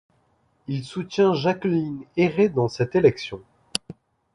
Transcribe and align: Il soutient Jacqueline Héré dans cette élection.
Il 0.67 0.83
soutient 0.83 1.35
Jacqueline 1.35 2.05
Héré 2.17 2.49
dans 2.49 2.67
cette 2.67 2.95
élection. 2.95 3.39